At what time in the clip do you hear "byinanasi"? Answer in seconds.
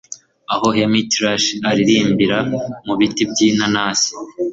3.31-4.11